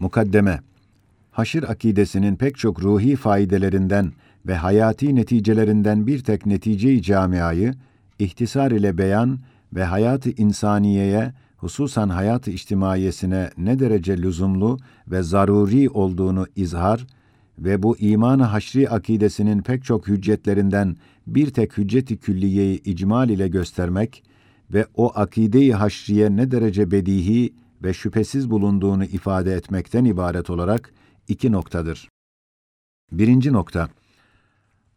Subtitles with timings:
[0.00, 0.60] Mukaddeme.
[1.30, 4.12] Haşir akidesinin pek çok ruhi faydelerinden
[4.46, 7.74] ve hayati neticelerinden bir tek netice-i camiayı,
[8.18, 9.38] ihtisar ile beyan
[9.74, 14.78] ve hayatı insaniyeye, hususan hayatı içtimaiyesine ne derece lüzumlu
[15.08, 17.06] ve zaruri olduğunu izhar
[17.58, 24.22] ve bu iman-ı haşri akidesinin pek çok hüccetlerinden bir tek hücceti külliyeyi icmal ile göstermek
[24.72, 27.52] ve o akide-i haşriye ne derece bedihi
[27.86, 30.92] ve şüphesiz bulunduğunu ifade etmekten ibaret olarak
[31.28, 32.08] iki noktadır.
[33.12, 33.88] Birinci nokta,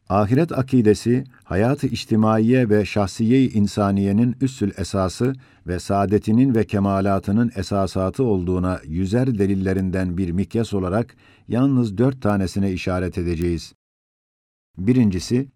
[0.10, 5.34] ahiret akidesi, hayatı içtimaiye ve şahsiye-i insaniyenin üssül esası
[5.68, 11.16] ve saadetinin ve kemalatının esasatı olduğuna yüzer delillerinden bir mikyas olarak
[11.48, 13.74] yalnız dört tanesine işaret edeceğiz.
[14.78, 15.48] Birincisi,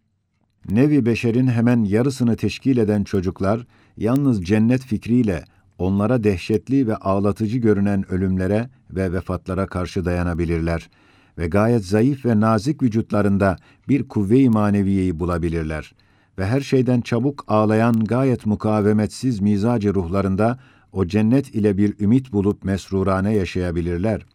[0.69, 5.43] nevi beşerin hemen yarısını teşkil eden çocuklar, yalnız cennet fikriyle
[5.77, 10.89] onlara dehşetli ve ağlatıcı görünen ölümlere ve vefatlara karşı dayanabilirler
[11.37, 13.57] ve gayet zayıf ve nazik vücutlarında
[13.89, 15.93] bir kuvve-i maneviyeyi bulabilirler
[16.37, 20.59] ve her şeyden çabuk ağlayan gayet mukavemetsiz mizacı ruhlarında
[20.91, 24.25] o cennet ile bir ümit bulup mesrurane yaşayabilirler.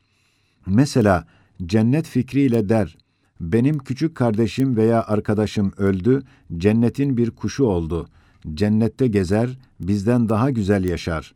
[0.67, 1.27] Mesela
[1.67, 2.97] cennet fikriyle der,
[3.41, 6.23] benim küçük kardeşim veya arkadaşım öldü,
[6.57, 8.09] cennetin bir kuşu oldu.
[8.55, 11.35] Cennette gezer, bizden daha güzel yaşar.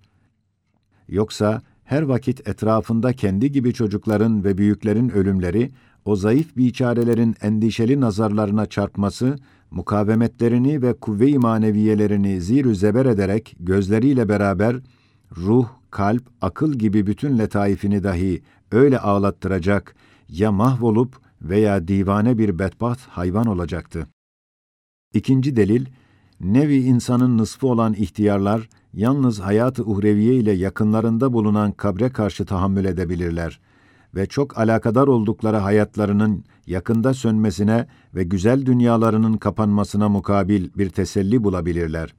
[1.08, 5.70] Yoksa her vakit etrafında kendi gibi çocukların ve büyüklerin ölümleri,
[6.04, 9.36] o zayıf biçarelerin endişeli nazarlarına çarpması,
[9.70, 14.76] mukavemetlerini ve kuvve-i maneviyelerini zir zeber ederek gözleriyle beraber
[15.36, 19.94] ruh, kalp, akıl gibi bütün letaifini dahi öyle ağlattıracak
[20.28, 24.06] ya mahvolup veya divane bir bedbaht hayvan olacaktı.
[25.14, 25.86] İkinci delil,
[26.42, 33.60] nevi insanın nısfı olan ihtiyarlar, yalnız hayat-ı uhreviye ile yakınlarında bulunan kabre karşı tahammül edebilirler
[34.14, 42.14] ve çok alakadar oldukları hayatlarının yakında sönmesine ve güzel dünyalarının kapanmasına mukabil bir teselli bulabilirler.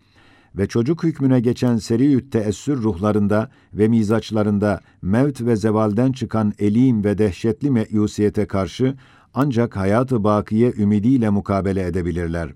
[0.57, 7.17] Ve çocuk hükmüne geçen seri teessür ruhlarında ve mizaçlarında mevt ve zevalden çıkan elim ve
[7.17, 8.95] dehşetli meyusiyete karşı
[9.33, 12.53] ancak hayatı bakiye ümidiyle mukabele edebilirler.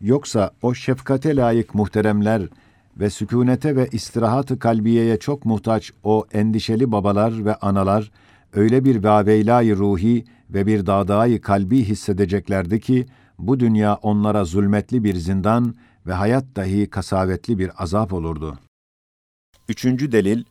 [0.00, 2.42] Yoksa o şefkate layık muhteremler
[2.96, 8.10] ve sükunete ve istirahat-ı kalbiyeye çok muhtaç o endişeli babalar ve analar,
[8.52, 13.06] öyle bir vaveylâ ruhi ve bir dağdağ kalbi hissedeceklerdi ki,
[13.38, 15.74] bu dünya onlara zulmetli bir zindan
[16.06, 18.58] ve hayat dahi kasavetli bir azap olurdu.
[19.68, 20.44] Üçüncü delil,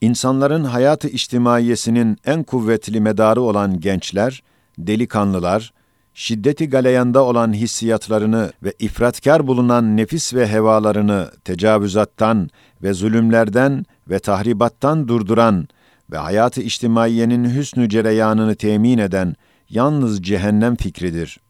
[0.00, 4.42] insanların hayatı içtimaiyesinin en kuvvetli medarı olan gençler,
[4.78, 5.72] delikanlılar,
[6.14, 12.50] şiddeti galeyanda olan hissiyatlarını ve ifratkar bulunan nefis ve hevalarını tecavüzattan
[12.82, 15.68] ve zulümlerden ve tahribattan durduran
[16.10, 19.34] ve hayatı içtimaiyenin hüsnü cereyanını temin eden
[19.70, 21.40] yalnız cehennem fikridir.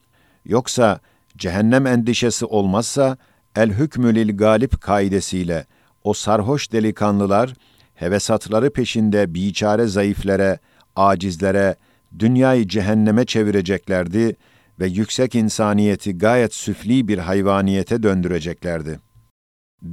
[0.45, 1.01] Yoksa
[1.37, 3.17] cehennem endişesi olmazsa
[3.57, 5.67] el hükmü lil galip kaidesiyle
[6.05, 7.55] o sarhoş delikanlılar
[7.95, 10.59] hevesatları peşinde biçare zayıflere,
[10.97, 11.77] acizlere,
[12.19, 14.37] dünyayı cehenneme çevireceklerdi
[14.83, 19.01] ve yüksek insaniyeti gayet süfli bir hayvaniyete döndüreceklerdi.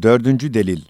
[0.01, 0.81] Dördüncü delil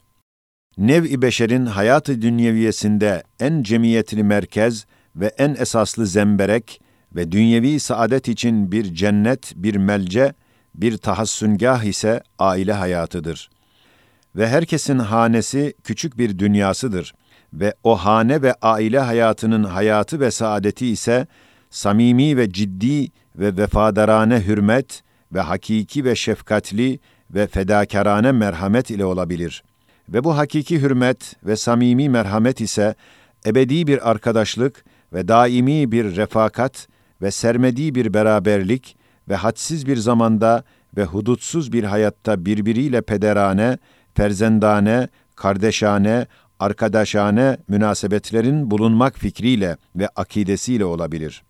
[0.78, 6.82] Nev-i beşerin hayatı dünyeviyesinde en cemiyetli merkez ve en esaslı zemberek
[7.16, 10.34] ve dünyevi saadet için bir cennet, bir melce,
[10.76, 13.50] bir tahassüngah ise aile hayatıdır.
[14.36, 17.14] Ve herkesin hanesi küçük bir dünyasıdır
[17.54, 21.28] ve o hane ve aile hayatının hayatı ve saadeti ise
[21.70, 27.00] samimi ve ciddi ve vefadarane hürmet ve hakiki ve şefkatli
[27.32, 29.64] ve fedakarane merhamet ile olabilir.
[30.10, 32.96] Ve bu hakiki hürmet ve samimi merhamet ise
[33.46, 36.88] ebedi bir arkadaşlık ve daimi bir refakat
[37.22, 38.98] ve sermedi bir beraberlik
[39.30, 40.64] ve hadsiz bir zamanda
[40.98, 43.78] ve hudutsuz bir hayatta birbiriyle pederane,
[44.14, 46.28] ferzendane, kardeşane,
[46.60, 51.44] arkadaşane münasebetlerin bulunmak fikriyle ve akidesiyle olabilir.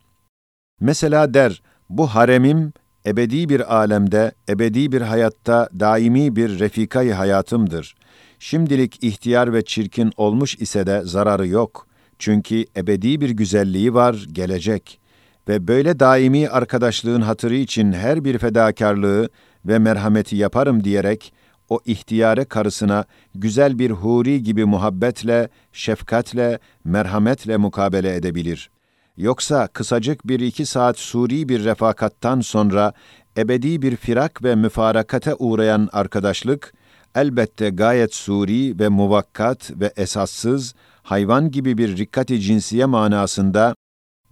[0.81, 2.73] Mesela der, bu haremim
[3.05, 7.95] ebedi bir alemde, ebedi bir hayatta daimi bir refikayı hayatımdır.
[8.39, 11.87] Şimdilik ihtiyar ve çirkin olmuş ise de zararı yok.
[12.19, 14.99] Çünkü ebedi bir güzelliği var, gelecek.
[15.47, 19.29] Ve böyle daimi arkadaşlığın hatırı için her bir fedakarlığı
[19.65, 21.33] ve merhameti yaparım diyerek,
[21.69, 23.05] o ihtiyare karısına
[23.35, 28.69] güzel bir huri gibi muhabbetle, şefkatle, merhametle mukabele edebilir.
[29.19, 32.93] Yoksa kısacık bir iki saat suri bir refakattan sonra
[33.37, 36.73] ebedi bir firak ve müfarakate uğrayan arkadaşlık,
[37.15, 40.73] elbette gayet suri ve muvakkat ve esassız,
[41.03, 43.75] hayvan gibi bir rikkati cinsiye manasında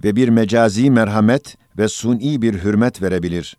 [0.03, 3.57] ve bir mecazi merhamet ve suni bir hürmet verebilir.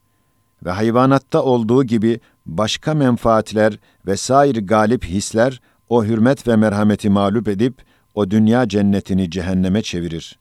[0.64, 7.48] Ve hayvanatta olduğu gibi başka menfaatler ve sair galip hisler o hürmet ve merhameti mağlup
[7.48, 7.82] edip
[8.14, 10.38] o dünya cennetini cehenneme çevirir.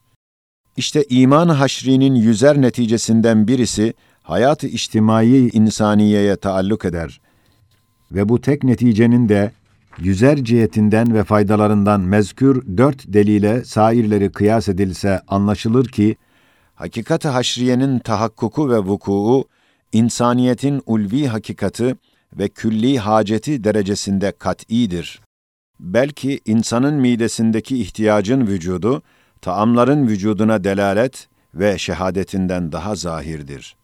[0.77, 3.94] İşte iman haşrinin yüzer neticesinden birisi
[4.24, 7.21] hayat-ı içtimai insaniyeye taalluk eder.
[8.12, 9.51] Ve bu tek neticenin de
[10.00, 16.15] yüzer cihetinden ve faydalarından mezkür dört delile sairleri kıyas edilse anlaşılır ki,
[16.75, 19.45] hakikat-ı haşriyenin tahakkuku ve vukuu,
[19.91, 21.95] insaniyetin ulvi hakikati
[22.33, 25.21] ve külli haceti derecesinde kat'idir.
[25.80, 29.03] Belki insanın midesindeki ihtiyacın vücudu,
[29.41, 33.75] taamların vücuduna delalet ve şehadetinden daha zahirdir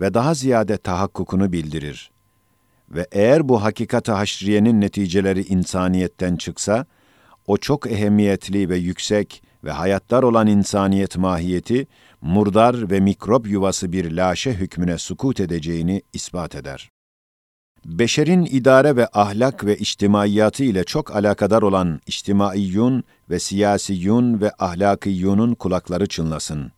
[0.00, 2.10] ve daha ziyade tahakkukunu bildirir.
[2.90, 6.86] Ve eğer bu hakikat-ı haşriyenin neticeleri insaniyetten çıksa,
[7.46, 11.86] o çok ehemmiyetli ve yüksek ve hayatlar olan insaniyet mahiyeti,
[12.20, 16.93] murdar ve mikrop yuvası bir laşe hükmüne sukut edeceğini ispat eder.
[17.84, 25.54] Beşerin idare ve ahlak ve içtimaiyatı ile çok alakadar olan içtimaiyyun ve siyasiyyun ve ahlakiyyunun
[25.54, 26.72] kulakları çınlasın.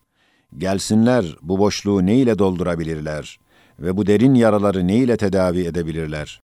[0.59, 3.39] Gelsinler bu boşluğu ne ile doldurabilirler
[3.79, 6.41] ve bu derin yaraları ne ile tedavi edebilirler?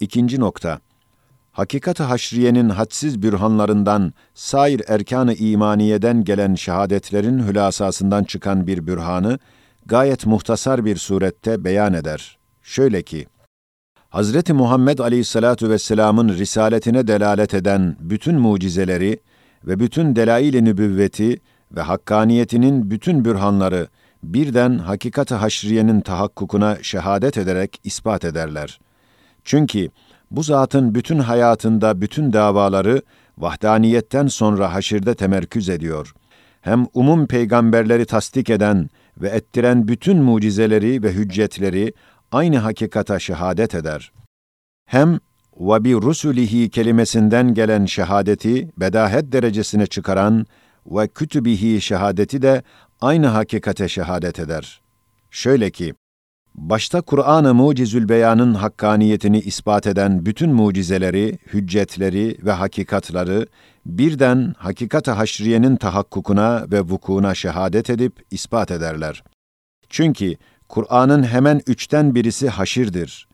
[0.00, 0.80] İkinci nokta.
[1.52, 9.38] Hakikat-ı haşriyenin hadsiz bürhanlarından, sair erkan-ı imaniyeden gelen şehadetlerin hülasasından çıkan bir bürhanı,
[9.86, 12.37] gayet muhtasar bir surette beyan eder.
[12.68, 13.26] Şöyle ki,
[14.08, 19.20] Hazreti Muhammed Aleyhisselatu Vesselam'ın risaletine delalet eden bütün mucizeleri
[19.64, 21.40] ve bütün delail-i nübüvveti
[21.72, 23.88] ve hakkaniyetinin bütün bürhanları
[24.22, 28.80] birden hakikat-ı haşriyenin tahakkukuna şehadet ederek ispat ederler.
[29.44, 29.88] Çünkü
[30.30, 33.02] bu zatın bütün hayatında bütün davaları
[33.38, 36.14] vahdaniyetten sonra haşirde temerküz ediyor.
[36.60, 38.88] Hem umum peygamberleri tasdik eden
[39.18, 41.92] ve ettiren bütün mucizeleri ve hüccetleri
[42.32, 44.12] aynı hakikata şehadet eder.
[44.86, 45.18] Hem
[45.60, 50.46] ve bi rusulihi kelimesinden gelen şehadeti bedahet derecesine çıkaran
[50.86, 52.62] ve kütübihi şehadeti de
[53.00, 54.80] aynı hakikate şehadet eder.
[55.30, 55.94] Şöyle ki,
[56.54, 63.46] başta Kur'an-ı Mucizül Beyan'ın hakkaniyetini ispat eden bütün mucizeleri, hüccetleri ve hakikatları
[63.86, 69.22] birden hakikat-ı haşriyenin tahakkukuna ve vukuuna şehadet edip ispat ederler.
[69.88, 70.34] Çünkü
[70.68, 73.28] Kur'an'ın hemen üçten birisi haşirdir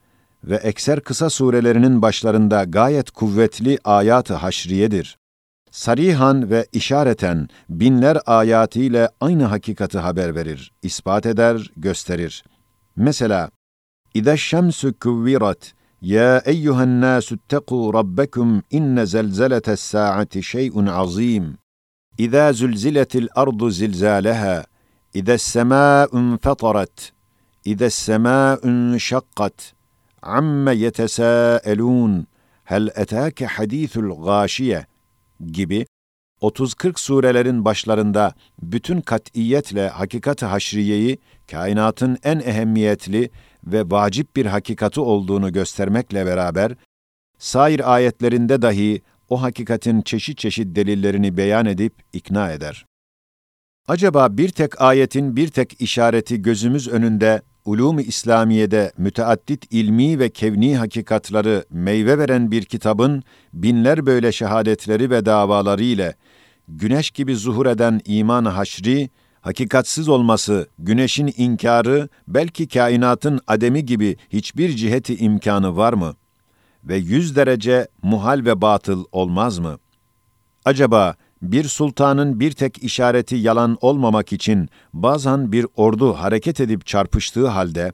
[0.44, 5.18] ve ekser kısa surelerinin başlarında gayet kuvvetli ayat-ı haşriyedir.
[5.70, 12.44] Sarihan ve işareten binler ayatiyle aynı hakikati haber verir, ispat eder, gösterir.
[12.96, 13.50] Mesela,
[14.14, 21.58] İza şemsü kuvvirat, ya eyyuhen nasu ittekû rabbekum inne zelzeletes saati şey'un azim.
[22.18, 24.64] İza zulziletil ardu zilzaleha,
[25.14, 27.12] İza semâ'un fetarat,
[27.64, 29.72] İza semâ'un şakkat,
[30.22, 32.26] amme yetesâelûn,
[32.64, 34.86] hel etâke hadîthul gâşiye
[35.52, 35.86] gibi
[36.42, 41.18] 30-40 surelerin başlarında bütün katiyetle hakikat-ı haşriyeyi
[41.50, 43.30] kainatın en ehemmiyetli
[43.66, 46.72] ve vacip bir hakikati olduğunu göstermekle beraber,
[47.38, 52.86] sair ayetlerinde dahi o hakikatin çeşit çeşit delillerini beyan edip ikna eder.
[53.88, 60.76] Acaba bir tek ayetin bir tek işareti gözümüz önünde ulûm-i İslamiye'de müteaddit ilmi ve kevni
[60.76, 66.14] hakikatları meyve veren bir kitabın binler böyle şehadetleri ve davaları ile
[66.68, 74.76] güneş gibi zuhur eden iman haşri, hakikatsiz olması, güneşin inkarı, belki kainatın ademi gibi hiçbir
[74.76, 76.14] ciheti imkanı var mı?
[76.84, 79.78] Ve yüz derece muhal ve batıl olmaz mı?
[80.64, 81.16] Acaba
[81.52, 87.92] bir sultanın bir tek işareti yalan olmamak için bazen bir ordu hareket edip çarpıştığı halde,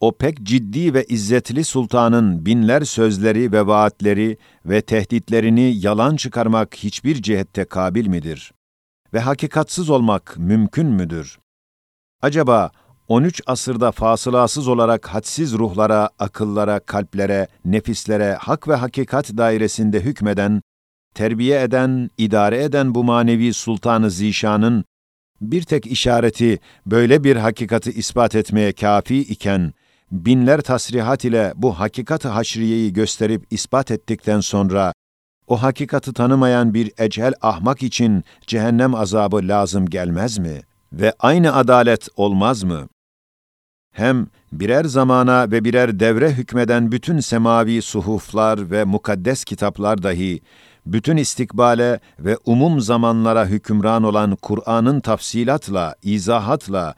[0.00, 7.22] o pek ciddi ve izzetli sultanın binler sözleri ve vaatleri ve tehditlerini yalan çıkarmak hiçbir
[7.22, 8.52] cihette kabil midir?
[9.14, 11.38] Ve hakikatsız olmak mümkün müdür?
[12.22, 12.70] Acaba
[13.08, 20.62] 13 asırda fasılasız olarak hadsiz ruhlara, akıllara, kalplere, nefislere, hak ve hakikat dairesinde hükmeden
[21.16, 24.84] terbiye eden, idare eden bu manevi sultanı zişanın
[25.40, 29.72] bir tek işareti böyle bir hakikati ispat etmeye kafi iken,
[30.12, 34.92] binler tasrihat ile bu hakikat-ı haşriyeyi gösterip ispat ettikten sonra,
[35.46, 40.62] o hakikati tanımayan bir ecel ahmak için cehennem azabı lazım gelmez mi?
[40.92, 42.88] Ve aynı adalet olmaz mı?
[43.92, 50.40] Hem birer zamana ve birer devre hükmeden bütün semavi suhuflar ve mukaddes kitaplar dahi
[50.86, 56.94] bütün istikbale ve umum zamanlara hükümran olan Kur'an'ın tafsilatla, izahatla,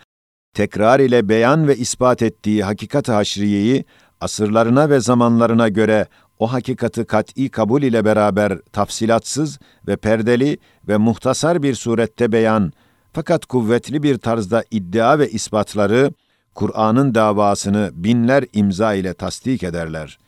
[0.54, 3.84] tekrar ile beyan ve ispat ettiği hakikat-ı haşriyeyi,
[4.20, 6.06] asırlarına ve zamanlarına göre
[6.38, 12.72] o hakikati kat'i kabul ile beraber tafsilatsız ve perdeli ve muhtasar bir surette beyan,
[13.12, 16.12] fakat kuvvetli bir tarzda iddia ve ispatları,
[16.54, 20.18] Kur'an'ın davasını binler imza ile tasdik ederler.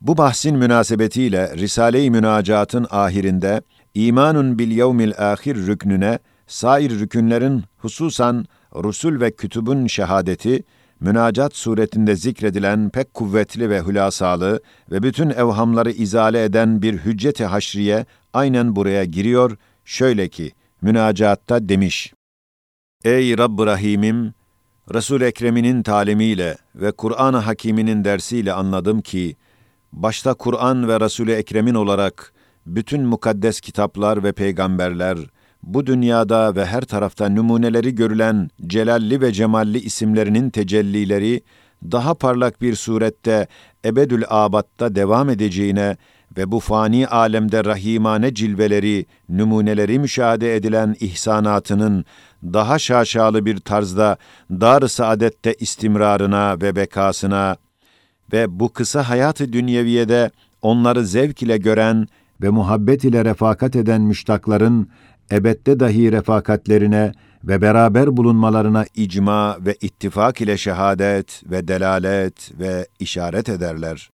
[0.00, 3.62] Bu bahsin münasebetiyle Risale-i Münacat'ın ahirinde
[3.94, 10.64] imanun bil yevmil ahir rüknüne sair rükünlerin hususan rusul ve kütübün şehadeti
[11.00, 18.06] münacat suretinde zikredilen pek kuvvetli ve hülasalı ve bütün evhamları izale eden bir hücceti haşriye
[18.32, 20.52] aynen buraya giriyor, şöyle ki,
[20.82, 22.12] münacatta demiş,
[23.04, 24.34] Ey Rabb-ı Rahim'im,
[24.94, 29.36] Resul Ekrem'inin talimiyle ve Kur'an-ı Hakîm'inin dersiyle anladım ki,
[29.92, 32.32] başta Kur'an ve Resul-i Ekrem'in olarak
[32.66, 35.18] bütün mukaddes kitaplar ve peygamberler,
[35.62, 41.42] bu dünyada ve her tarafta numuneleri görülen celalli ve cemalli isimlerinin tecellileri,
[41.82, 43.46] daha parlak bir surette
[43.84, 45.96] ebedül abatta devam edeceğine
[46.36, 52.04] ve bu fani alemde rahimane cilveleri, numuneleri müşahede edilen ihsanatının
[52.42, 54.16] daha şaşalı bir tarzda
[54.50, 57.56] dar-ı saadette istimrarına ve bekasına
[58.32, 60.30] ve bu kısa hayatı dünyeviyede
[60.62, 62.06] onları zevk ile gören
[62.42, 64.88] ve muhabbet ile refakat eden müştakların
[65.32, 67.12] ebette dahi refakatlerine
[67.44, 74.10] ve beraber bulunmalarına icma ve ittifak ile şehadet ve delalet ve işaret ederler.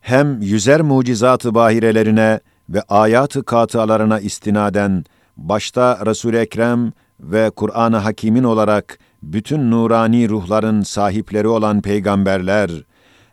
[0.00, 5.04] Hem yüzer mucizatı bahirelerine ve ayatı katıalarına istinaden
[5.36, 12.70] başta Resul-i Ekrem ve Kur'an-ı Hakîm'in olarak bütün nurani ruhların sahipleri olan peygamberler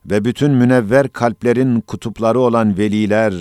[0.05, 3.33] ve bütün münevver kalplerin kutupları olan veliler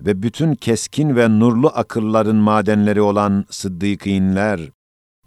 [0.00, 4.60] ve bütün keskin ve nurlu akılların madenleri olan sıddıkînler,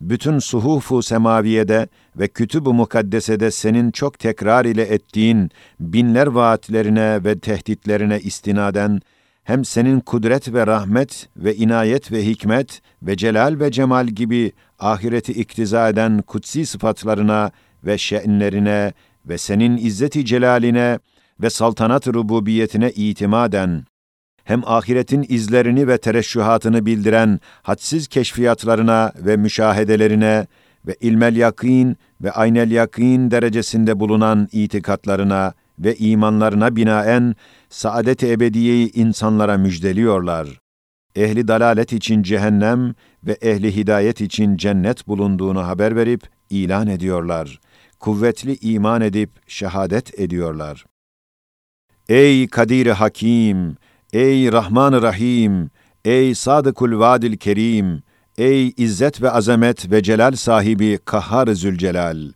[0.02, 5.50] bütün suhufu semaviyede ve kütüb-ü mukaddesede senin çok tekrar ile ettiğin
[5.80, 9.02] binler vaatlerine ve tehditlerine istinaden,
[9.44, 15.32] hem senin kudret ve rahmet ve inayet ve hikmet ve celal ve cemal gibi ahireti
[15.32, 17.52] iktiza eden kutsi sıfatlarına
[17.84, 18.94] ve şe'nlerine
[19.26, 21.00] ve senin izzeti celaline
[21.42, 23.86] ve saltanat rububiyetine itimaden,
[24.44, 30.48] hem ahiretin izlerini ve tereşşühatını bildiren hadsiz keşfiyatlarına ve müşahedelerine
[30.88, 37.36] ve ilmel yakin ve aynel yakin derecesinde bulunan itikatlarına ve imanlarına binaen
[37.70, 40.48] saadet-i ebediyeyi insanlara müjdeliyorlar.
[41.16, 47.60] Ehli dalalet için cehennem ve ehli hidayet için cennet bulunduğunu haber verip ilan ediyorlar.
[48.02, 50.86] Kuvvetli iman edip şehadet ediyorlar.
[52.10, 53.78] Ey Kadir Hakim,
[54.14, 55.70] ey Rahman Rahim,
[56.06, 58.04] ey Sadıkul Vadil Kerim,
[58.38, 62.32] ey İzzet ve azamet ve celal sahibi Kahhar Zülcelal.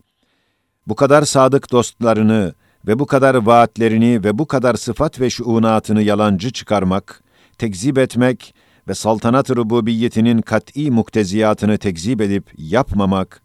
[0.88, 2.53] Bu kadar sadık dostlarını,
[2.88, 7.24] ve bu kadar vaatlerini ve bu kadar sıfat ve şuunatını yalancı çıkarmak,
[7.57, 8.55] tekzip etmek
[8.88, 13.41] ve saltanat rububiyetinin kat'i mukteziyatını tekzip edip yapmamak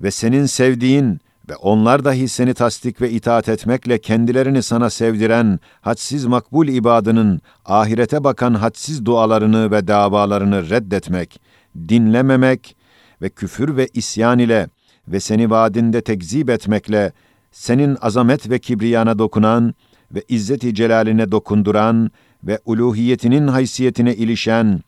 [0.00, 6.26] ve senin sevdiğin ve onlar dahi seni tasdik ve itaat etmekle kendilerini sana sevdiren hadsiz
[6.26, 11.40] makbul ibadının ahirete bakan hadsiz dualarını ve davalarını reddetmek,
[11.88, 12.76] dinlememek
[13.22, 14.68] ve küfür ve isyan ile
[15.08, 17.12] ve seni vaadinde tekzip etmekle
[17.52, 19.74] senin azamet ve kibriyana dokunan
[20.14, 22.10] ve izzeti celaline dokunduran
[22.44, 24.80] ve uluhiyetinin haysiyetine ilişen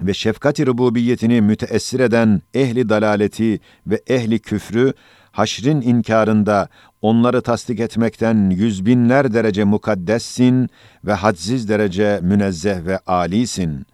[0.00, 4.92] ve şefkat-i rububiyetini müteessir eden ehli dalaleti ve ehli küfrü,
[5.32, 6.68] haşrin inkarında
[7.02, 10.68] onları tasdik etmekten yüz binler derece mukaddessin
[11.04, 13.86] ve hadsiz derece münezzeh ve alisin.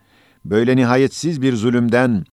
[0.44, 2.24] Böyle nihayetsiz bir zulümden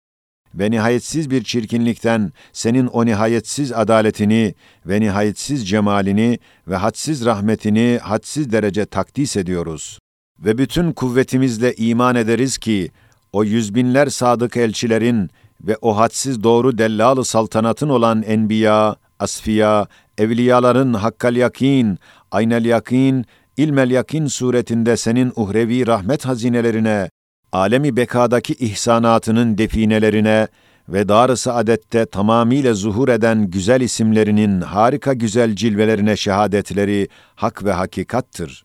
[0.55, 4.55] ve nihayetsiz bir çirkinlikten senin o nihayetsiz adaletini
[4.87, 9.99] ve nihayetsiz cemalini ve hadsiz rahmetini hadsiz derece takdis ediyoruz.
[10.45, 12.91] Ve bütün kuvvetimizle iman ederiz ki,
[13.33, 15.31] o yüzbinler sadık elçilerin
[15.67, 19.87] ve o hadsiz doğru dellalı saltanatın olan enbiya, asfiya,
[20.19, 21.99] evliyaların hakkal yakin,
[22.31, 23.25] aynel yakin,
[23.57, 27.11] ilmel yakin suretinde senin uhrevi rahmet hazinelerine
[27.53, 30.49] alemi bekadaki ihsanatının definelerine
[30.89, 38.65] ve dar-ı saadette tamamiyle zuhur eden güzel isimlerinin harika güzel cilvelerine şehadetleri hak ve hakikattır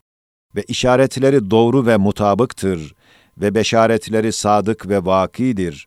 [0.56, 2.94] ve işaretleri doğru ve mutabıktır
[3.40, 5.86] ve beşaretleri sadık ve vakidir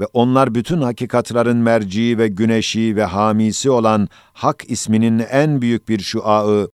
[0.00, 5.98] ve onlar bütün hakikatların merci ve güneşi ve hamisi olan Hak isminin en büyük bir
[5.98, 6.70] şuağı,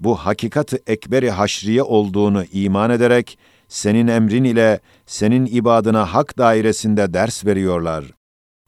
[0.00, 3.38] bu hakikati ekberi haşriye olduğunu iman ederek,
[3.68, 8.04] senin emrin ile senin ibadına hak dairesinde ders veriyorlar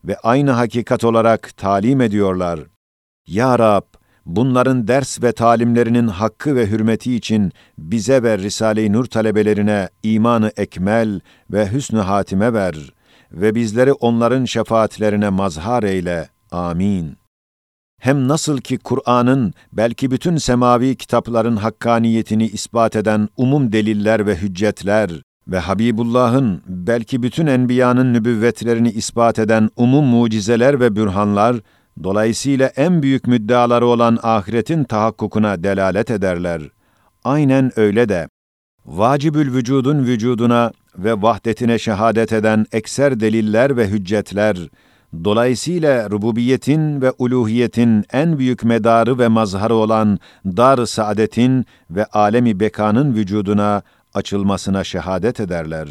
[0.05, 2.59] ve aynı hakikat olarak talim ediyorlar.
[3.27, 3.83] Ya Rab,
[4.25, 11.19] bunların ders ve talimlerinin hakkı ve hürmeti için bize ve Risale-i Nur talebelerine imanı ekmel
[11.51, 12.93] ve hüsnü hatime ver
[13.35, 16.29] ve bizleri onların şefaatlerine mazhar eyle.
[16.51, 17.17] Amin.
[18.01, 25.11] Hem nasıl ki Kur'an'ın belki bütün semavi kitapların hakkaniyetini ispat eden umum deliller ve hüccetler
[25.47, 31.55] ve Habibullah'ın belki bütün enbiyanın nübüvvetlerini ispat eden umum mucizeler ve bürhanlar,
[32.03, 36.61] dolayısıyla en büyük müddeaları olan ahiretin tahakkukuna delalet ederler.
[37.23, 38.27] Aynen öyle de,
[38.85, 44.57] vacibül vücudun vücuduna ve vahdetine şehadet eden ekser deliller ve hüccetler,
[45.23, 53.15] dolayısıyla rububiyetin ve uluhiyetin en büyük medarı ve mazharı olan dar saadetin ve alemi bekanın
[53.15, 53.81] vücuduna
[54.13, 55.87] açılmasına şehadet ederler.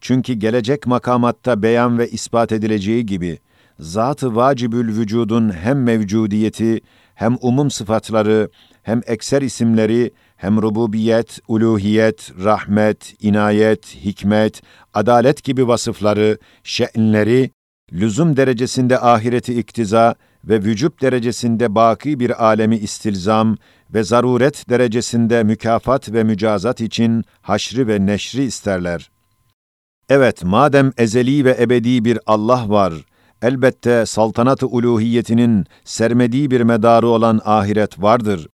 [0.00, 3.38] Çünkü gelecek makamatta beyan ve ispat edileceği gibi,
[3.78, 6.80] zat-ı vacibül vücudun hem mevcudiyeti,
[7.14, 8.48] hem umum sıfatları,
[8.82, 14.62] hem ekser isimleri, hem rububiyet, uluhiyet, rahmet, inayet, hikmet,
[14.94, 17.50] adalet gibi vasıfları, şe'nleri,
[17.92, 20.14] lüzum derecesinde ahireti iktiza
[20.44, 23.56] ve vücub derecesinde baki bir alemi istilzam
[23.94, 29.10] ve zaruret derecesinde mükafat ve mücazat için haşri ve neşri isterler.
[30.08, 32.94] Evet, madem ezeli ve ebedi bir Allah var,
[33.42, 38.48] elbette saltanat-ı uluhiyetinin sermediği bir medarı olan ahiret vardır.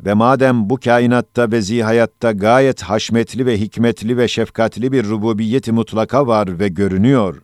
[0.00, 6.26] Ve madem bu kainatta ve zihayatta gayet haşmetli ve hikmetli ve şefkatli bir rububiyeti mutlaka
[6.26, 7.42] var ve görünüyor.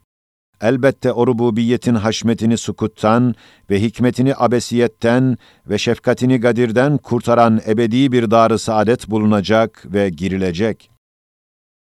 [0.60, 3.34] Elbette o rububiyetin haşmetini sukuttan
[3.70, 10.90] ve hikmetini abesiyetten ve şefkatini gadirden kurtaran ebedi bir dar-ı saadet bulunacak ve girilecek.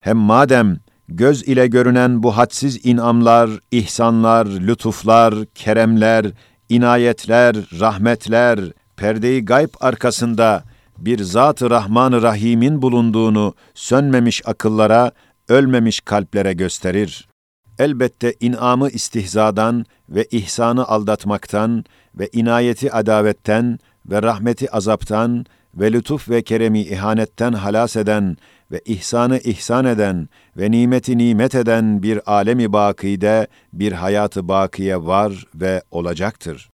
[0.00, 6.26] Hem madem göz ile görünen bu hadsiz inamlar, ihsanlar, lütuflar, keremler,
[6.68, 8.60] inayetler, rahmetler,
[8.98, 10.64] perdeyi gayb arkasında
[10.98, 15.12] bir Zat-ı Rahman-ı Rahim'in bulunduğunu sönmemiş akıllara,
[15.48, 17.28] ölmemiş kalplere gösterir.
[17.78, 21.84] Elbette inamı istihzadan ve ihsanı aldatmaktan
[22.14, 28.36] ve inayeti adavetten ve rahmeti azaptan ve lütuf ve keremi ihanetten halas eden
[28.70, 35.46] ve ihsanı ihsan eden ve nimeti nimet eden bir alemi bakide bir hayatı bakiye var
[35.54, 36.70] ve olacaktır.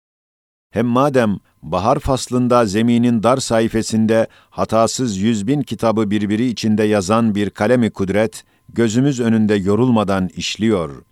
[0.71, 7.49] Hem madem bahar faslında zeminin dar sayfasında hatasız yüz bin kitabı birbiri içinde yazan bir
[7.49, 11.03] kalemi kudret, gözümüz önünde yorulmadan işliyor.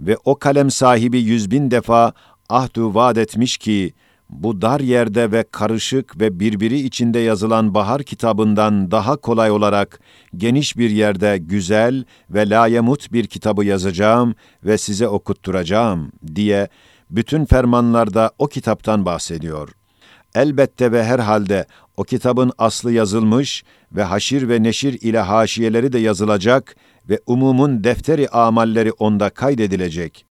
[0.00, 2.12] Ve o kalem sahibi yüz bin defa
[2.48, 3.92] ahdu vaat etmiş ki,
[4.30, 10.00] bu dar yerde ve karışık ve birbiri içinde yazılan bahar kitabından daha kolay olarak
[10.36, 16.68] geniş bir yerde güzel ve layemut bir kitabı yazacağım ve size okutturacağım diye
[17.10, 19.68] bütün fermanlarda o kitaptan bahsediyor.
[20.34, 26.76] Elbette ve herhalde o kitabın aslı yazılmış ve haşir ve neşir ile haşiyeleri de yazılacak
[27.08, 30.26] ve umumun defteri amalleri onda kaydedilecek.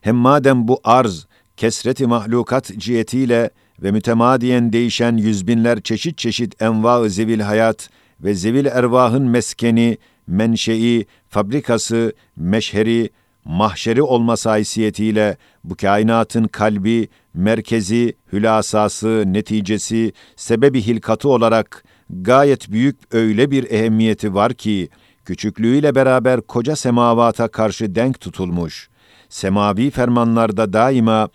[0.00, 3.50] Hem madem bu arz, kesreti mahlukat cihetiyle
[3.82, 7.90] ve mütemadiyen değişen yüzbinler çeşit çeşit enva-ı zevil hayat
[8.20, 13.10] ve zevil ervahın meskeni, menşei, fabrikası, meşheri,
[13.44, 23.50] mahşeri olması haysiyetiyle bu kainatın kalbi, merkezi, hülasası, neticesi, sebebi hilkatı olarak gayet büyük öyle
[23.50, 24.88] bir ehemmiyeti var ki,
[25.24, 28.88] küçüklüğüyle beraber koca semavata karşı denk tutulmuş.
[29.28, 31.28] Semavi fermanlarda daima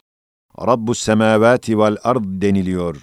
[0.67, 3.01] Rabbus semavati vel ard deniliyor.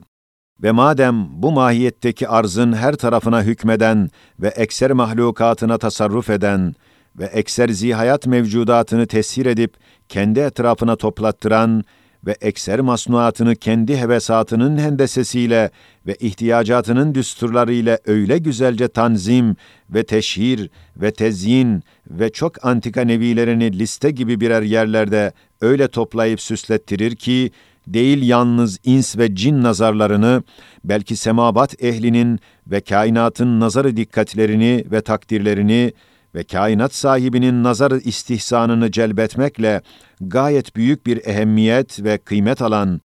[0.63, 4.11] Ve madem bu mahiyetteki arzın her tarafına hükmeden
[4.41, 6.75] ve ekser mahlukatına tasarruf eden
[7.19, 9.75] ve ekser zihayat mevcudatını tesir edip
[10.09, 11.85] kendi etrafına toplattıran
[12.27, 15.71] ve ekser masnuatını kendi hevesatının hendesesiyle
[16.07, 19.57] ve ihtiyacatının düsturlarıyla öyle güzelce tanzim
[19.91, 27.17] ve teşhir ve tezyin ve çok antika nevilerini liste gibi birer yerlerde öyle toplayıp süslettirir
[27.17, 27.51] ki,
[27.87, 30.43] değil yalnız ins ve cin nazarlarını,
[30.85, 35.93] belki semabat ehlinin ve kainatın nazarı dikkatlerini ve takdirlerini
[36.35, 39.83] ve kainat sahibinin nazarı istihsanını celbetmekle
[40.21, 43.01] gayet büyük bir ehemmiyet ve kıymet alan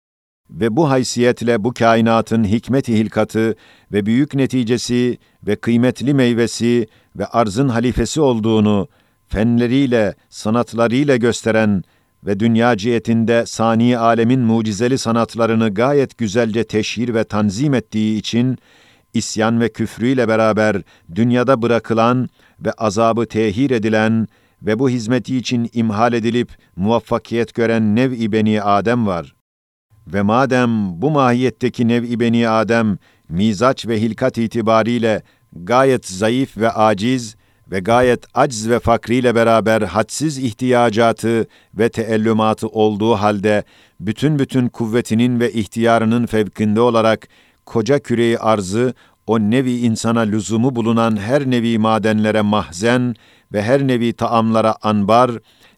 [0.50, 3.56] ve bu haysiyetle bu kainatın hikmet-i hilkatı
[3.92, 8.88] ve büyük neticesi ve kıymetli meyvesi ve arzın halifesi olduğunu
[9.28, 11.84] fenleriyle, sanatlarıyla gösteren
[12.26, 18.58] ve dünya cihetinde sani alemin mucizeli sanatlarını gayet güzelce teşhir ve tanzim ettiği için
[19.14, 20.82] isyan ve küfrüyle beraber
[21.16, 24.28] dünyada bırakılan ve azabı tehir edilen
[24.62, 29.36] ve bu hizmeti için imhal edilip muvaffakiyet gören nev-i beni Adem var.
[30.08, 32.98] Ve madem bu mahiyetteki nev-i beni Adem
[33.30, 35.22] mizaç ve hilkat itibariyle
[35.54, 37.36] gayet zayıf ve aciz
[37.72, 43.64] ve gayet acz ve fakriyle beraber hadsiz ihtiyacatı ve teellümatı olduğu halde
[44.00, 47.28] bütün bütün kuvvetinin ve ihtiyarının fevkinde olarak
[47.66, 48.94] koca küreyi arzı
[49.28, 53.16] o nevi insana lüzumu bulunan her nevi madenlere mahzen
[53.54, 55.32] ve her nevi taamlara anbar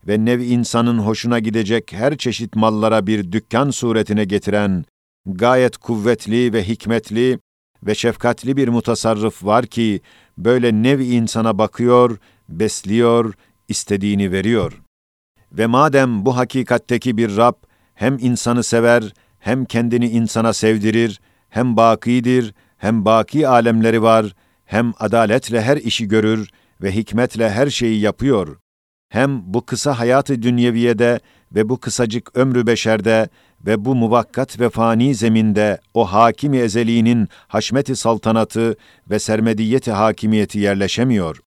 [0.08, 4.86] ve nevi insanın hoşuna gidecek her çeşit mallara bir dükkan suretine getiren
[5.26, 7.40] gayet kuvvetli ve hikmetli
[7.84, 10.02] ve şefkatli bir mutasarrıf var ki
[10.38, 12.18] böyle nevi insana bakıyor,
[12.50, 13.34] besliyor,
[13.68, 14.82] istediğini veriyor.
[15.52, 17.56] Ve madem bu hakikatteki bir Rab
[17.94, 24.36] hem insanı sever, hem kendini insana sevdirir, hem bakidir, hem baki alemleri var,
[24.66, 26.50] hem adaletle her işi görür
[26.82, 28.58] ve hikmetle her şeyi yapıyor.
[29.10, 31.20] Hem bu kısa hayatı dünyeviyede
[31.52, 33.30] ve bu kısacık ömrü beşerde
[33.66, 38.76] ve bu muvakkat ve fani zeminde o hakimi ezeliğinin haşmeti saltanatı
[39.10, 41.42] ve sermediyeti hakimiyeti yerleşemiyor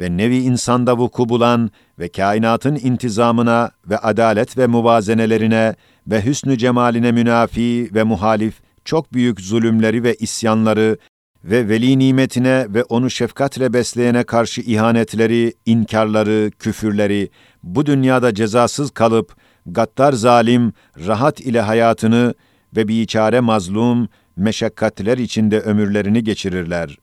[0.00, 5.74] ve nevi insanda vuku bulan ve kainatın intizamına ve adalet ve muvazenelerine
[6.06, 10.98] ve hüsnü cemaline münafi ve muhalif çok büyük zulümleri ve isyanları
[11.44, 17.30] ve veli nimetine ve onu şefkatle besleyene karşı ihanetleri, inkarları, küfürleri
[17.62, 20.72] bu dünyada cezasız kalıp gaddar zalim
[21.06, 22.34] rahat ile hayatını
[22.76, 26.98] ve biçare mazlum meşakkatler içinde ömürlerini geçirirler.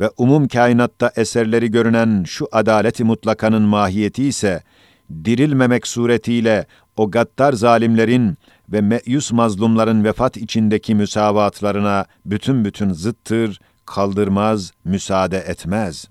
[0.00, 4.62] Ve umum kainatta eserleri görünen şu adaleti mutlakanın mahiyeti ise
[5.24, 8.36] dirilmemek suretiyle o gaddar zalimlerin
[8.72, 16.08] ve meyus mazlumların vefat içindeki müsavatlarına bütün bütün zıttır, kaldırmaz, müsaade etmez.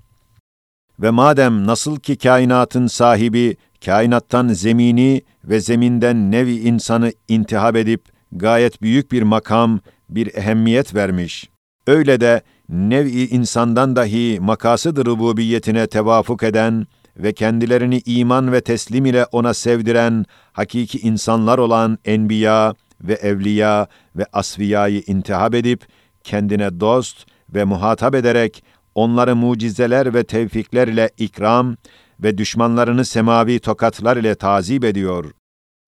[1.00, 8.82] Ve madem nasıl ki kainatın sahibi kainattan zemini ve zeminden nevi insanı intihab edip gayet
[8.82, 11.50] büyük bir makam, bir ehemmiyet vermiş.
[11.88, 16.88] Öyle de nevi insandan dahi makasıdır rububiyetine tevafuk eden
[17.20, 24.26] ve kendilerini iman ve teslim ile ona sevdiren hakiki insanlar olan enbiya ve evliya ve
[24.34, 25.86] asviyayı intihab edip
[26.24, 28.64] kendine dost ve muhatap ederek
[28.96, 31.76] onları mucizeler ve tevfikler ile ikram
[32.20, 35.32] ve düşmanlarını semavi tokatlar ile tazip ediyor.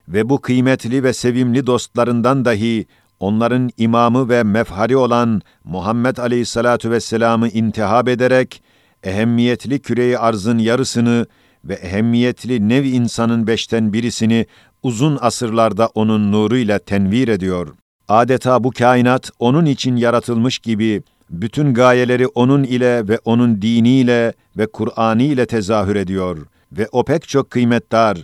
[0.08, 2.86] Ve bu kıymetli ve sevimli dostlarından dahi
[3.20, 8.63] onların imamı ve mefhari olan Muhammed Aleyhisselatu Vesselam'ı intihab ederek,
[9.04, 11.26] ehemmiyetli küreyi arzın yarısını
[11.66, 14.46] ve ehemmiyetli nev insanın beşten birisini
[14.84, 17.68] uzun asırlarda onun nuruyla tenvir ediyor.
[18.08, 24.68] Adeta bu kainat onun için yaratılmış gibi bütün gayeleri onun ile ve onun diniyle ve
[24.68, 26.38] Kur'an'ı ile tezahür ediyor
[26.72, 28.18] ve o pek çok kıymetdar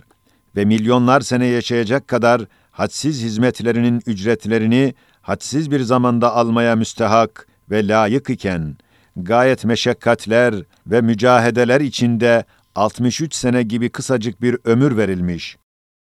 [0.56, 8.30] ve milyonlar sene yaşayacak kadar hadsiz hizmetlerinin ücretlerini hadsiz bir zamanda almaya müstehak ve layık
[8.30, 8.76] iken,
[9.24, 10.54] gayet meşakkatler
[10.86, 15.56] ve mücahedeler içinde 63 sene gibi kısacık bir ömür verilmiş.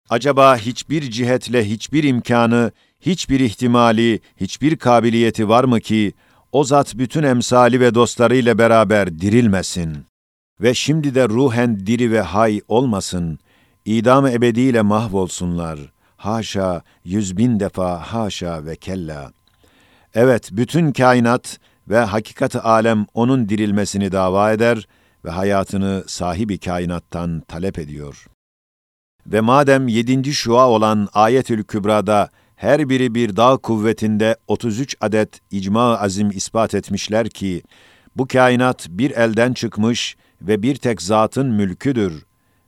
[0.10, 6.14] Acaba hiçbir cihetle hiçbir imkanı, hiçbir ihtimali, hiçbir kabiliyeti var mı ki
[6.52, 10.06] o zat bütün emsali ve dostlarıyla beraber dirilmesin
[10.62, 13.40] ve şimdi de ruhen diri ve hay olmasın,
[13.86, 15.80] idam ebediyle mahvolsunlar.
[16.18, 19.32] Haşa, yüz bin defa haşa ve kella.
[20.16, 21.60] Evet, bütün kainat
[21.92, 24.88] ve hakikat alem onun dirilmesini dava eder
[25.26, 28.26] ve hayatını sahibi kainattan talep ediyor.
[29.26, 35.98] Ve madem yedinci şua olan Ayetül Kübra'da her biri bir dağ kuvvetinde 33 adet icma
[35.98, 37.64] azim ispat etmişler ki,
[38.16, 42.26] bu kainat bir elden çıkmış ve bir tek zatın mülküdür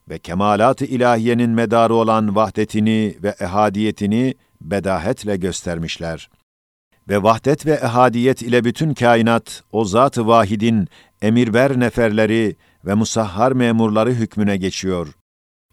[0.10, 6.30] ve kemalat-ı ilahiyenin medarı olan vahdetini ve ehadiyetini bedahetle göstermişler.
[7.10, 10.88] Ve vahdet ve ehadiyet ile bütün kainat, o zat-ı vahidin
[11.22, 15.08] emirber neferleri ve musahhar memurları hükmüne geçiyor.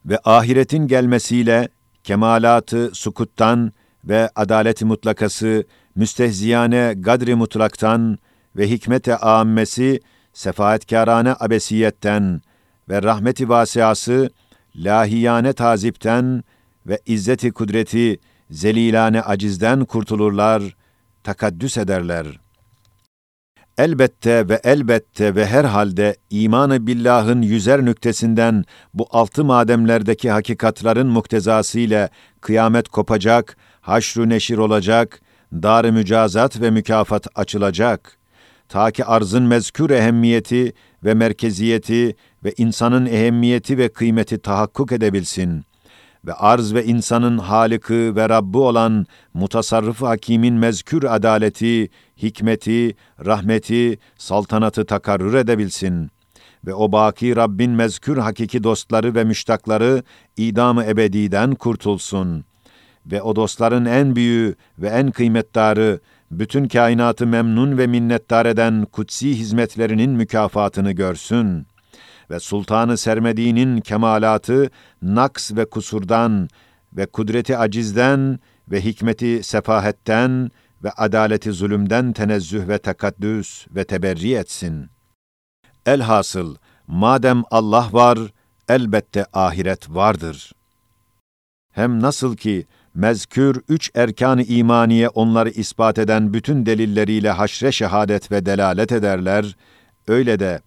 [0.04, 1.68] Ve ahiretin gelmesiyle
[2.04, 3.72] kemalatı sukuttan
[4.04, 5.64] ve adaleti mutlakası,
[5.94, 8.18] müstehziyane gadri mutlaktan
[8.56, 10.00] ve hikmete âmmesi,
[10.32, 12.40] sefaatkârâne abesiyetten
[12.88, 14.30] ve rahmeti vasiası,
[14.76, 16.44] lahiyane tazipten
[16.86, 18.18] ve izzeti kudreti,
[18.50, 20.76] zelilane acizden kurtulurlar,
[21.24, 22.26] takaddüs ederler.
[23.78, 32.08] Elbette ve elbette ve herhalde imanı billahın yüzer nüktesinden bu altı mademlerdeki hakikatların muktezası ile
[32.40, 35.20] kıyamet kopacak haşru neşir olacak,
[35.52, 38.18] dar mücazat ve mükafat açılacak.
[38.68, 40.72] Ta ki arzın mezkür ehemmiyeti
[41.04, 45.64] ve merkeziyeti ve insanın ehemmiyeti ve kıymeti tahakkuk edebilsin
[46.26, 51.88] ve arz ve insanın halıkı ve Rabbi olan mutasarrıf hakimin mezkür adaleti,
[52.22, 56.20] hikmeti, rahmeti, saltanatı takarrür edebilsin.''
[56.66, 60.02] ve o baki Rabbin mezkür hakiki dostları ve müştakları
[60.36, 62.44] idam-ı ebediden kurtulsun.
[63.06, 69.38] Ve o dostların en büyüğü ve en kıymetdarı, bütün kainatı memnun ve minnettar eden kutsi
[69.38, 71.66] hizmetlerinin mükafatını görsün.
[72.30, 74.70] Ve sultanı sermediğinin kemalatı,
[75.02, 76.48] naks ve kusurdan
[76.92, 78.38] ve kudreti acizden
[78.70, 80.50] ve hikmeti sefahetten
[80.84, 85.00] ve adaleti zulümden tenezzüh ve tekaddüs ve teberri etsin.''
[85.86, 88.18] Elhasıl, madem Allah var,
[88.68, 90.52] elbette ahiret vardır.
[91.72, 98.46] Hem nasıl ki, mezkür üç erkan-ı imaniye onları ispat eden bütün delilleriyle haşre şehadet ve
[98.46, 99.56] delalet ederler,
[100.08, 100.60] öyle de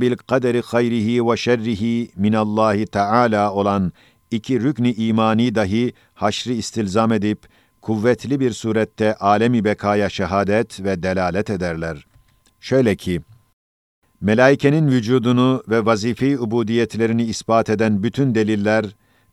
[0.00, 3.92] bil kaderi hayrihi ve şerrihi minallahi Teala olan
[4.30, 7.38] iki rükni imani dahi haşri istilzam edip
[7.82, 12.06] kuvvetli bir surette alemi bekaya şehadet ve delalet ederler.
[12.60, 13.20] Şöyle ki,
[14.20, 18.84] melaikenin vücudunu ve vazife-i ubudiyetlerini ispat eden bütün deliller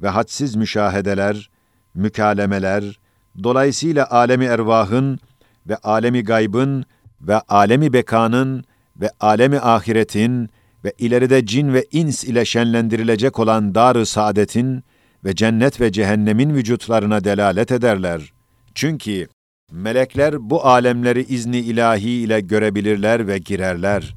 [0.01, 1.49] ve hadsiz müşahedeler,
[1.95, 2.99] mükalemeler,
[3.43, 5.19] dolayısıyla alemi ervahın
[5.67, 6.85] ve alemi gaybın
[7.21, 8.63] ve alemi bekanın
[9.01, 10.49] ve alemi ahiretin
[10.83, 14.83] ve ileride cin ve ins ile şenlendirilecek olan dar-ı saadetin
[15.25, 18.33] ve cennet ve cehennemin vücutlarına delalet ederler.
[18.75, 19.27] Çünkü
[19.73, 24.15] Melekler bu alemleri izni ilahi ile görebilirler ve girerler.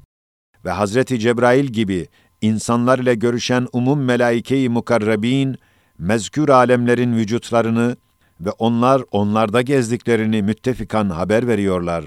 [0.64, 2.08] Ve Hazreti Cebrail gibi
[2.40, 5.56] insanlar ile görüşen umum melaike-i mukarrabin,
[5.98, 7.96] mezkür alemlerin vücutlarını
[8.40, 12.04] ve onlar onlarda gezdiklerini müttefikan haber veriyorlar.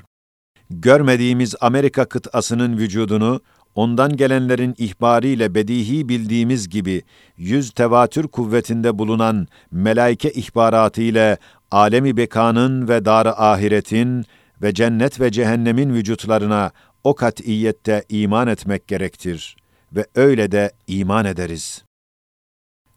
[0.69, 3.41] Görmediğimiz Amerika kıtasının vücudunu,
[3.75, 7.03] ondan gelenlerin ihbariyle bedihi bildiğimiz gibi
[7.37, 11.37] yüz tevatür kuvvetinde bulunan melaike ihbaratı ile
[11.71, 14.25] alemi bekanın ve dar ahiretin
[14.61, 16.71] ve cennet ve cehennemin vücutlarına
[17.03, 19.55] o kat'iyette iman etmek gerektir
[19.95, 21.83] ve öyle de iman ederiz.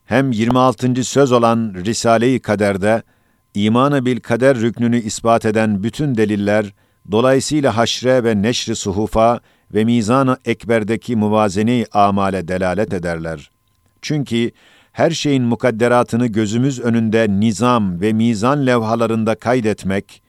[0.05, 1.05] Hem 26.
[1.05, 3.03] söz olan Risale-i Kader'de
[3.55, 6.73] imanı bil kader rüknünü ispat eden bütün deliller
[7.11, 9.41] dolayısıyla haşre ve neşri suhufa
[9.75, 13.51] ve mizan-ı ekberdeki muvazene amale delalet ederler.
[14.03, 14.51] Çünkü
[14.93, 20.23] her şeyin mukadderatını gözümüz önünde nizam ve mizan levhalarında kaydetmek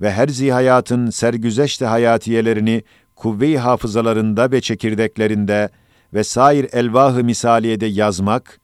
[0.00, 2.82] ve her zihayatın sergüzeşte hayatiyelerini
[3.14, 5.68] kuvve-i hafızalarında ve çekirdeklerinde
[6.14, 8.60] ve sair elvah-ı misaliyede yazmak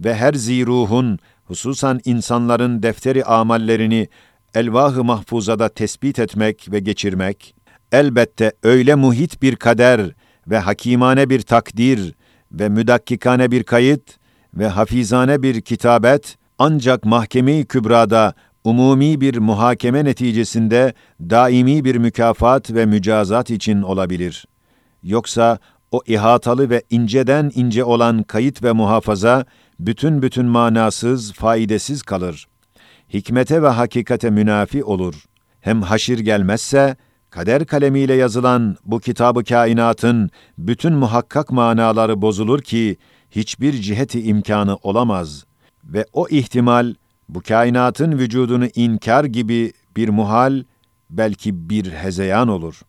[0.00, 4.08] ve her ziruhun, hususan insanların defteri amallerini
[4.54, 7.54] elvah-ı mahfuzada tespit etmek ve geçirmek,
[7.92, 10.10] elbette öyle muhit bir kader
[10.46, 12.14] ve hakimane bir takdir
[12.52, 14.02] ve müdakkikane bir kayıt
[14.54, 18.34] ve hafizane bir kitabet ancak mahkeme-i kübrada
[18.64, 24.46] umumi bir muhakeme neticesinde daimi bir mükafat ve mücazat için olabilir.
[25.02, 25.58] Yoksa
[25.90, 29.44] o ihatalı ve inceden ince olan kayıt ve muhafaza
[29.80, 32.46] bütün bütün manasız, faidesiz kalır.
[33.12, 35.24] Hikmete ve hakikate münafi olur.
[35.60, 36.96] Hem haşir gelmezse,
[37.30, 42.96] kader kalemiyle yazılan bu kitabı kainatın bütün muhakkak manaları bozulur ki,
[43.30, 45.44] hiçbir ciheti imkanı olamaz
[45.84, 46.94] ve o ihtimal
[47.28, 50.64] bu kainatın vücudunu inkar gibi bir muhal,
[51.10, 52.80] belki bir hezeyan olur.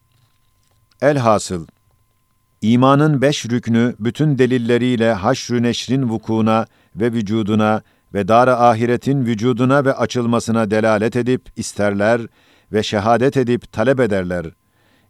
[1.01, 1.67] Elhasıl,
[2.61, 7.81] imanın beş rüknü bütün delilleriyle haşr-ı neşrin vukuuna ve vücuduna
[8.13, 12.21] ve dar ahiretin vücuduna ve açılmasına delalet edip isterler
[12.71, 14.45] ve şehadet edip talep ederler.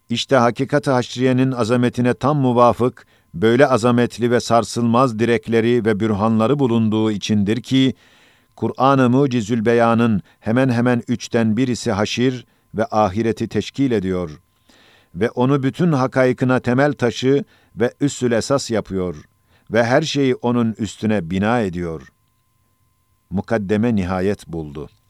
[0.09, 7.61] İşte hakikat-ı haşriyenin azametine tam muvafık böyle azametli ve sarsılmaz direkleri ve bürhanları bulunduğu içindir
[7.61, 7.93] ki,
[8.55, 14.39] Kur'an-ı Mucizül Beyan'ın hemen hemen üçten birisi haşir ve ahireti teşkil ediyor
[15.15, 17.43] ve onu bütün hakaykına temel taşı
[17.75, 19.15] ve üssül esas yapıyor
[19.71, 22.07] ve her şeyi onun üstüne bina ediyor.
[23.31, 25.00] Mukaddeme nihayet buldu.''